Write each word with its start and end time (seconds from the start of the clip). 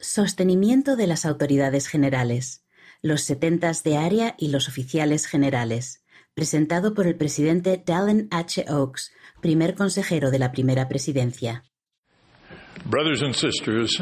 Sostenimiento 0.00 0.96
de 0.96 1.06
las 1.06 1.26
autoridades 1.26 1.86
generales, 1.86 2.64
los 3.02 3.20
setentas 3.20 3.82
de 3.82 3.98
área 3.98 4.34
y 4.38 4.48
los 4.48 4.66
oficiales 4.66 5.26
generales, 5.26 6.02
presentado 6.32 6.94
por 6.94 7.06
el 7.06 7.16
presidente 7.16 7.82
Dallin 7.84 8.26
H. 8.30 8.64
Oaks, 8.70 9.12
primer 9.42 9.74
consejero 9.74 10.30
de 10.30 10.38
la 10.38 10.52
primera 10.52 10.88
presidencia. 10.88 11.64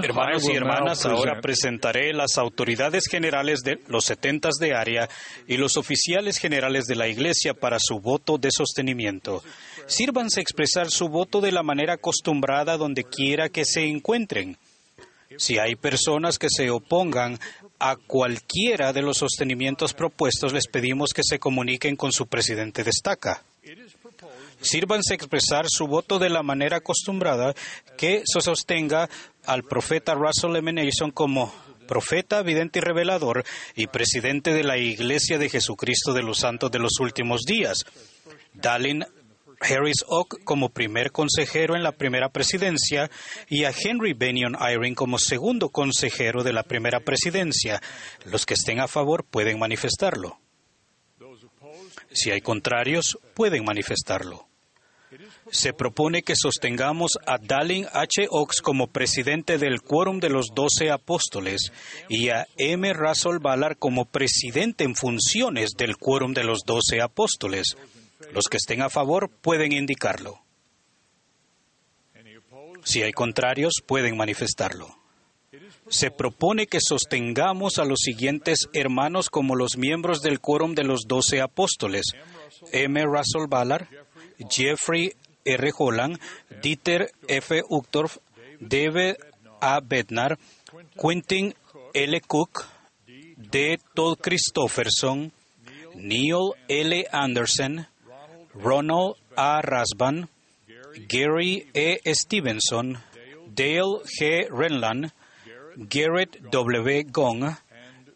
Hermanos 0.05 0.49
y 0.49 0.55
hermanas, 0.55 1.05
ahora 1.05 1.41
presentaré 1.41 2.13
las 2.13 2.39
autoridades 2.39 3.09
generales 3.09 3.63
de 3.65 3.81
los 3.89 4.05
setentas 4.05 4.55
de 4.61 4.75
área 4.75 5.09
y 5.49 5.57
los 5.57 5.77
oficiales 5.77 6.39
generales 6.39 6.87
de 6.87 6.95
la 6.95 7.09
Iglesia 7.09 7.55
para 7.55 7.79
su 7.81 7.99
voto 7.99 8.39
de 8.39 8.51
sostenimiento. 8.53 9.43
Sírvanse 9.87 10.41
expresar 10.41 10.91
su 10.91 11.09
voto 11.09 11.41
de 11.41 11.51
la 11.51 11.65
manera 11.65 11.95
acostumbrada 11.95 12.77
donde 12.77 13.03
quiera 13.03 13.49
que 13.49 13.65
se 13.65 13.83
encuentren. 13.83 14.59
Si 15.39 15.59
hay 15.59 15.77
personas 15.77 16.39
que 16.39 16.49
se 16.51 16.71
opongan 16.71 17.39
a 17.79 17.97
cualquiera 17.97 18.93
de 18.93 19.03
los 19.03 19.19
sostenimientos 19.19 19.95
propuestos, 19.95 20.53
les 20.53 20.67
pedimos 20.67 21.13
que 21.15 21.23
se 21.25 21.39
comuniquen 21.39 21.97
con 21.97 22.13
su 22.13 22.27
presidente 22.27 22.85
de 22.85 22.91
estaca. 22.91 23.43
Sírvanse 24.61 25.15
expresar 25.15 25.67
su 25.69 25.87
voto 25.87 26.19
de 26.19 26.29
la 26.29 26.43
manera 26.43 26.79
acostumbrada 26.79 27.55
que 27.97 28.23
se 28.25 28.41
sostenga 28.41 29.09
al 29.47 29.63
profeta 29.63 30.15
Russell 30.15 30.57
M. 30.57 30.73
Nelson 30.73 31.13
como 31.13 31.55
profeta, 31.87 32.43
vidente 32.43 32.81
y 32.81 32.83
revelador 32.83 33.45
y 33.77 33.87
presidente 33.87 34.53
de 34.53 34.65
la 34.65 34.77
Iglesia 34.77 35.39
de 35.39 35.49
Jesucristo 35.49 36.13
de 36.13 36.23
los 36.23 36.39
Santos 36.39 36.71
de 36.71 36.81
los 36.81 36.99
Últimos 37.01 37.43
Días. 37.43 37.85
Dallin 38.53 39.05
Harris 39.61 40.05
Oak 40.07 40.45
como 40.45 40.69
primer 40.71 41.11
consejero 41.13 41.77
en 41.77 41.83
la 41.83 41.93
primera 41.93 42.29
presidencia 42.31 43.11
y 43.49 43.65
a 43.65 43.73
Henry 43.73 44.13
Bennion 44.13 44.57
Eyring 44.61 44.95
como 44.95 45.19
segundo 45.19 45.71
consejero 45.71 46.45
de 46.45 46.53
la 46.53 46.63
primera 46.63 47.01
presidencia. 47.01 47.81
Los 48.25 48.47
que 48.47 48.55
estén 48.55 48.81
a 48.81 48.89
favor 48.89 49.25
pueden 49.25 49.59
manifestarlo. 49.59 50.39
Si 52.11 52.31
hay 52.31 52.41
contrarios, 52.41 53.19
pueden 53.35 53.65
manifestarlo. 53.65 54.49
Se 55.51 55.73
propone 55.73 56.23
que 56.23 56.35
sostengamos 56.37 57.13
a 57.27 57.39
Dallin 57.39 57.87
H. 57.93 58.27
Oaks 58.31 58.61
como 58.61 58.89
presidente 58.89 59.57
del 59.57 59.81
Quórum 59.81 60.21
de 60.21 60.29
los 60.29 60.49
Doce 60.55 60.91
Apóstoles 60.91 61.73
y 62.09 62.29
a 62.29 62.47
M. 62.59 62.93
Russell 62.93 63.39
Ballard 63.41 63.79
como 63.79 64.05
presidente 64.05 64.85
en 64.85 64.95
funciones 64.95 65.71
del 65.79 65.97
Quórum 65.97 66.35
de 66.35 66.45
los 66.45 66.61
Doce 66.67 67.01
Apóstoles. 67.01 67.77
Los 68.33 68.45
que 68.51 68.57
estén 68.57 68.83
a 68.83 68.91
favor 68.91 69.31
pueden 69.31 69.73
indicarlo. 69.73 70.43
Si 72.85 73.03
hay 73.03 73.13
contrarios, 73.13 73.75
pueden 73.87 74.17
manifestarlo. 74.17 74.89
Se 75.89 76.11
propone 76.11 76.67
que 76.67 76.81
sostengamos 76.81 77.79
a 77.79 77.85
los 77.85 78.01
siguientes 78.01 78.69
hermanos 78.73 79.31
como 79.31 79.57
los 79.57 79.77
miembros 79.77 80.21
del 80.21 80.41
quórum 80.41 80.75
de 80.75 80.85
los 80.85 81.03
doce 81.07 81.41
apóstoles. 81.41 82.05
M. 82.73 83.03
Russell 83.05 83.49
Ballard, 83.49 83.87
Jeffrey 84.51 85.15
R. 85.45 85.71
Holland, 85.77 86.21
Dieter 86.63 87.11
F. 87.27 87.63
Uchtdorf, 87.69 88.19
David 88.61 89.17
A. 89.61 89.81
Bednar, 89.81 90.39
Quentin 91.01 91.55
L. 91.95 92.21
Cook, 92.21 92.67
D. 93.07 93.79
Todd 93.95 94.19
Christofferson, 94.21 95.33
Neil 95.95 96.53
L. 96.69 97.07
Anderson, 97.11 97.87
Ronald 98.61 99.17
A. 99.37 99.61
Rasban, 99.63 100.29
Gary 101.09 101.69
E. 101.75 102.01
Stevenson, 102.13 102.99
Dale 103.55 104.03
G. 104.05 104.49
Renland, 104.51 105.13
Garrett 105.77 106.41
W. 106.51 107.05
Gong 107.11 107.57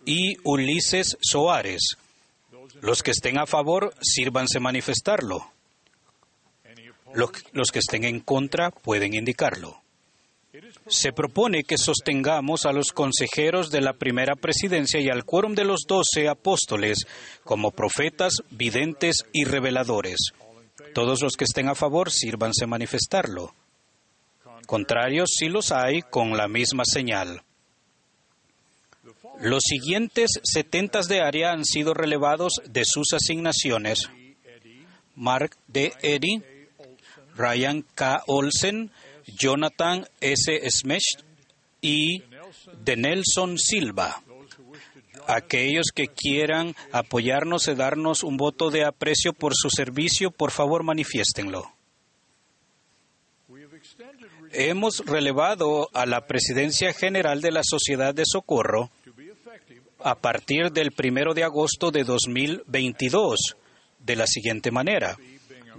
y 0.04 0.36
Ulises 0.44 1.16
Soares. 1.20 1.96
Los 2.80 3.02
que 3.02 3.12
estén 3.12 3.38
a 3.38 3.46
favor, 3.46 3.94
sírvanse 4.00 4.58
manifestarlo. 4.58 5.46
Los 7.14 7.70
que 7.70 7.78
estén 7.78 8.04
en 8.04 8.20
contra 8.20 8.70
pueden 8.70 9.14
indicarlo. 9.14 9.81
Se 10.86 11.12
propone 11.12 11.64
que 11.64 11.78
sostengamos 11.78 12.66
a 12.66 12.72
los 12.72 12.92
consejeros 12.92 13.70
de 13.70 13.80
la 13.80 13.94
primera 13.94 14.34
presidencia 14.34 15.00
y 15.00 15.08
al 15.08 15.24
quórum 15.24 15.54
de 15.54 15.64
los 15.64 15.84
doce 15.88 16.28
apóstoles 16.28 17.06
como 17.42 17.70
profetas, 17.70 18.34
videntes 18.50 19.24
y 19.32 19.44
reveladores. 19.44 20.18
Todos 20.94 21.22
los 21.22 21.36
que 21.36 21.44
estén 21.44 21.68
a 21.68 21.74
favor, 21.74 22.10
sírvanse 22.10 22.66
manifestarlo. 22.66 23.54
Contrarios, 24.66 25.30
si 25.38 25.48
los 25.48 25.72
hay, 25.72 26.02
con 26.02 26.36
la 26.36 26.48
misma 26.48 26.84
señal. 26.84 27.42
Los 29.40 29.62
siguientes 29.64 30.30
setentas 30.44 31.08
de 31.08 31.22
área 31.22 31.52
han 31.52 31.64
sido 31.64 31.94
relevados 31.94 32.60
de 32.68 32.84
sus 32.84 33.14
asignaciones. 33.14 34.10
Mark 35.16 35.56
D. 35.66 35.92
Eddy, 36.02 36.42
Ryan 37.36 37.84
K. 37.94 38.22
Olsen, 38.26 38.90
Jonathan 39.26 40.06
S. 40.20 40.70
Smesh 40.70 41.18
y 41.80 42.22
de 42.84 42.96
Nelson 42.96 43.58
Silva. 43.58 44.22
Aquellos 45.28 45.86
que 45.94 46.08
quieran 46.08 46.74
apoyarnos 46.90 47.68
y 47.68 47.74
darnos 47.74 48.22
un 48.24 48.36
voto 48.36 48.70
de 48.70 48.84
aprecio 48.84 49.32
por 49.32 49.54
su 49.54 49.70
servicio, 49.70 50.30
por 50.30 50.50
favor 50.50 50.82
manifiéstenlo. 50.82 51.72
Hemos 54.52 54.98
relevado 55.06 55.88
a 55.94 56.06
la 56.06 56.26
Presidencia 56.26 56.92
General 56.92 57.40
de 57.40 57.52
la 57.52 57.62
Sociedad 57.64 58.14
de 58.14 58.24
Socorro 58.26 58.90
a 60.04 60.16
partir 60.16 60.72
del 60.72 60.92
primero 60.92 61.34
de 61.34 61.44
agosto 61.44 61.90
de 61.90 62.04
2022 62.04 63.56
de 63.98 64.16
la 64.16 64.26
siguiente 64.26 64.70
manera. 64.70 65.16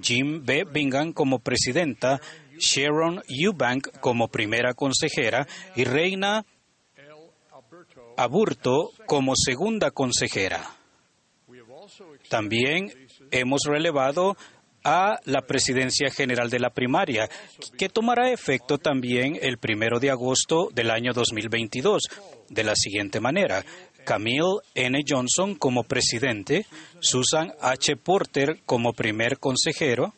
Jim 0.01 0.43
B. 0.43 0.65
Bingham 0.65 1.13
como 1.13 1.39
presidenta, 1.39 2.19
Sharon 2.59 3.23
Eubank 3.27 3.99
como 3.99 4.27
primera 4.27 4.73
consejera 4.73 5.47
y 5.75 5.83
Reina 5.83 6.45
Aburto 8.17 8.91
como 9.05 9.33
segunda 9.35 9.91
consejera. 9.91 10.77
También 12.29 12.91
hemos 13.31 13.61
relevado 13.65 14.37
a 14.83 15.19
la 15.25 15.41
presidencia 15.41 16.09
general 16.09 16.49
de 16.49 16.59
la 16.59 16.71
primaria, 16.71 17.29
que 17.77 17.89
tomará 17.89 18.31
efecto 18.31 18.77
también 18.77 19.37
el 19.41 19.57
primero 19.57 19.99
de 19.99 20.09
agosto 20.09 20.69
del 20.73 20.91
año 20.91 21.13
2022, 21.13 22.03
de 22.49 22.63
la 22.63 22.75
siguiente 22.75 23.19
manera. 23.19 23.63
Camille 24.05 24.59
N. 24.75 24.99
Johnson 25.07 25.55
como 25.55 25.83
presidente, 25.83 26.65
Susan 26.99 27.53
H. 27.61 27.95
Porter 27.95 28.59
como 28.65 28.91
primer 28.91 29.39
consejero 29.39 30.13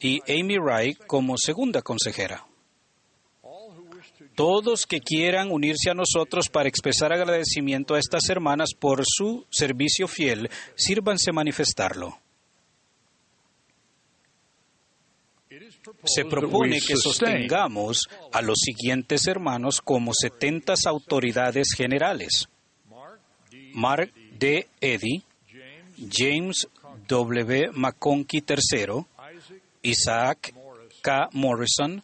y 0.00 0.20
Amy 0.28 0.58
Wright 0.58 0.98
como 1.06 1.36
segunda 1.36 1.82
consejera. 1.82 2.44
Todos 4.34 4.86
que 4.86 5.00
quieran 5.00 5.50
unirse 5.50 5.90
a 5.90 5.94
nosotros 5.94 6.48
para 6.48 6.68
expresar 6.68 7.12
agradecimiento 7.12 7.94
a 7.94 7.98
estas 7.98 8.28
hermanas 8.28 8.70
por 8.78 9.02
su 9.04 9.44
servicio 9.50 10.06
fiel, 10.06 10.48
sírvanse 10.76 11.32
manifestarlo. 11.32 12.18
Se 16.04 16.24
propone 16.24 16.80
que 16.80 16.96
sostengamos 16.96 18.08
a 18.32 18.42
los 18.42 18.58
siguientes 18.60 19.26
hermanos 19.26 19.80
como 19.80 20.12
setentas 20.14 20.86
autoridades 20.86 21.72
generales. 21.76 22.48
Mark 23.72 24.12
D. 24.38 24.68
Eddy, 24.80 25.22
James 26.10 26.68
W. 27.08 27.70
McConkie 27.72 28.44
III, 28.46 29.04
Isaac 29.82 30.54
K. 31.02 31.28
Morrison, 31.32 32.02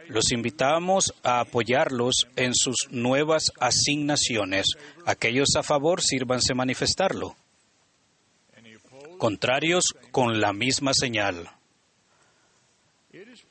Los 0.08 0.32
invitamos 0.32 1.14
a 1.22 1.40
apoyarlos 1.40 2.26
en 2.36 2.54
sus 2.54 2.88
nuevas 2.90 3.50
asignaciones. 3.58 4.66
Aquellos 5.06 5.56
a 5.56 5.62
favor, 5.62 6.02
sírvanse 6.02 6.54
manifestarlo. 6.54 7.36
Contrarios, 9.24 9.84
con 10.10 10.38
la 10.38 10.52
misma 10.52 10.92
señal. 10.92 11.48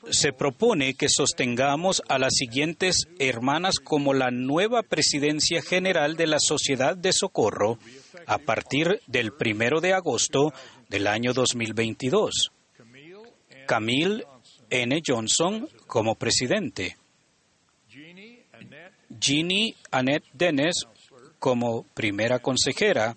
Se 0.08 0.32
propone 0.32 0.94
que 0.94 1.08
sostengamos 1.08 2.00
a 2.08 2.20
las 2.20 2.34
siguientes 2.36 3.08
hermanas 3.18 3.80
como 3.82 4.14
la 4.14 4.30
nueva 4.30 4.84
presidencia 4.84 5.62
general 5.62 6.14
de 6.14 6.28
la 6.28 6.38
Sociedad 6.38 6.96
de 6.96 7.12
Socorro 7.12 7.80
a 8.28 8.38
partir 8.38 9.00
del 9.08 9.32
primero 9.32 9.80
de 9.80 9.94
agosto 9.94 10.52
del 10.88 11.08
año 11.08 11.32
2022. 11.32 12.52
Camille 13.66 14.24
N. 14.70 15.02
Johnson 15.04 15.68
como 15.88 16.14
presidente. 16.14 16.96
Jeannie 19.08 19.74
Annette 19.90 20.26
Dennis 20.34 20.86
como 21.40 21.82
primera 21.94 22.38
consejera 22.38 23.16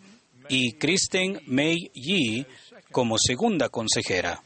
y 0.50 0.74
Kristen 0.74 1.42
May 1.46 1.92
Yee 1.94 2.46
como 2.92 3.18
segunda 3.18 3.70
consejera. 3.70 4.44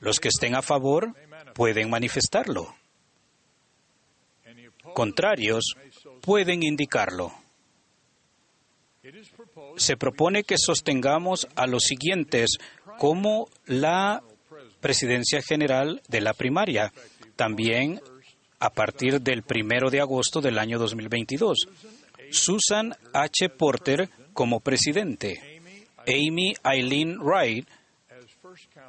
Los 0.00 0.18
que 0.18 0.28
estén 0.28 0.54
a 0.54 0.62
favor 0.62 1.14
pueden 1.54 1.90
manifestarlo. 1.90 2.74
Contrarios 4.94 5.74
pueden 6.20 6.62
indicarlo. 6.62 7.32
Se 9.76 9.96
propone 9.96 10.44
que 10.44 10.56
sostengamos 10.58 11.48
a 11.54 11.66
los 11.66 11.84
siguientes 11.84 12.58
como 12.98 13.48
la 13.66 14.22
presidencia 14.80 15.42
general 15.42 16.02
de 16.08 16.20
la 16.20 16.34
primaria, 16.34 16.92
también 17.36 18.00
a 18.58 18.70
partir 18.70 19.20
del 19.20 19.42
primero 19.42 19.90
de 19.90 20.00
agosto 20.00 20.40
del 20.40 20.58
año 20.58 20.78
2022. 20.78 21.68
Susan 22.30 22.94
H. 23.12 23.48
Porter 23.48 24.08
como 24.40 24.60
presidente, 24.60 25.60
Amy 26.06 26.54
Eileen 26.64 27.18
Wright 27.18 27.68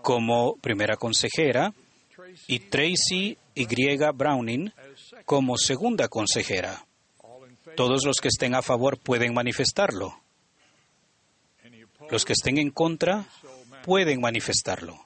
como 0.02 0.56
primera 0.56 0.96
consejera 0.96 1.74
y 2.48 2.60
Tracy 2.60 3.38
Y. 3.54 3.68
Browning 4.14 4.72
como 5.26 5.58
segunda 5.58 6.08
consejera. 6.08 6.86
Todos 7.76 8.06
los 8.06 8.22
que 8.22 8.30
estén 8.30 8.56
a 8.56 8.62
favor 8.62 8.98
pueden 8.98 9.34
manifestarlo. 9.34 10.22
Los 12.10 12.24
que 12.24 12.32
estén 12.32 12.58
en 12.58 12.72
contra 12.72 13.26
pueden 13.84 14.22
manifestarlo. 14.22 15.06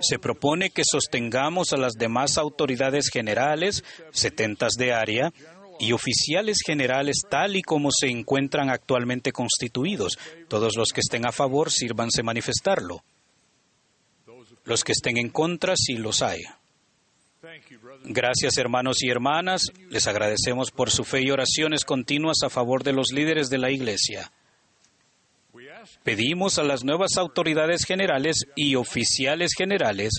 Se 0.00 0.18
propone 0.18 0.70
que 0.70 0.82
sostengamos 0.90 1.74
a 1.74 1.76
las 1.76 1.92
demás 1.92 2.38
autoridades 2.38 3.10
generales, 3.10 3.84
setentas 4.12 4.72
de 4.78 4.94
área, 4.94 5.30
y 5.78 5.92
oficiales 5.92 6.58
generales 6.64 7.22
tal 7.28 7.56
y 7.56 7.62
como 7.62 7.90
se 7.90 8.08
encuentran 8.08 8.70
actualmente 8.70 9.32
constituidos. 9.32 10.18
Todos 10.48 10.76
los 10.76 10.90
que 10.90 11.00
estén 11.00 11.26
a 11.26 11.32
favor, 11.32 11.70
sírvanse 11.70 12.22
manifestarlo. 12.22 13.02
Los 14.64 14.84
que 14.84 14.92
estén 14.92 15.16
en 15.16 15.30
contra, 15.30 15.74
si 15.76 15.94
los 15.94 16.22
hay. 16.22 16.42
Gracias 18.04 18.58
hermanos 18.58 19.02
y 19.02 19.10
hermanas. 19.10 19.62
Les 19.90 20.06
agradecemos 20.06 20.70
por 20.70 20.90
su 20.90 21.04
fe 21.04 21.22
y 21.22 21.30
oraciones 21.30 21.84
continuas 21.84 22.38
a 22.42 22.50
favor 22.50 22.82
de 22.82 22.92
los 22.92 23.12
líderes 23.12 23.48
de 23.48 23.58
la 23.58 23.70
Iglesia. 23.70 24.30
Pedimos 26.02 26.58
a 26.58 26.64
las 26.64 26.84
nuevas 26.84 27.16
autoridades 27.16 27.84
generales 27.84 28.44
y 28.56 28.74
oficiales 28.74 29.52
generales 29.56 30.12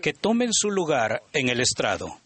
que 0.00 0.12
tomen 0.12 0.52
su 0.52 0.70
lugar 0.70 1.22
en 1.32 1.48
el 1.48 1.60
estrado. 1.60 2.20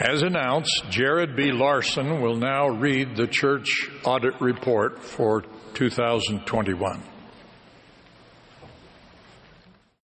As 0.00 0.22
announced, 0.22 0.86
Jared 0.88 1.36
B. 1.36 1.52
Larson 1.52 2.22
will 2.22 2.36
now 2.36 2.68
read 2.68 3.16
the 3.16 3.26
church 3.26 3.68
audit 4.02 4.40
report 4.40 5.02
for 5.02 5.44
2021. 5.74 7.02